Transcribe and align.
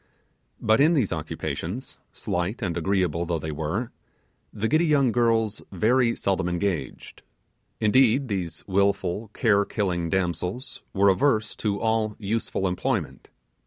But 0.59 0.81
in 0.81 0.95
these 0.95 1.13
occupations, 1.13 1.99
slight 2.11 2.63
and 2.63 2.75
agreeable 2.75 3.23
though 3.27 3.37
they 3.37 3.51
were, 3.51 3.91
the 4.51 4.67
giddy 4.67 4.87
young 4.87 5.11
girls 5.11 5.61
very 5.71 6.15
seldom 6.15 6.49
engaged. 6.49 7.21
Indeed 7.79 8.27
these 8.27 8.63
wilful 8.65 9.27
care 9.35 9.63
killing 9.63 10.09
damsels 10.09 10.81
were 10.91 11.09
averse 11.09 11.55
to 11.57 11.79
all 11.79 12.15
useful 12.17 12.67
employment. 12.67 13.29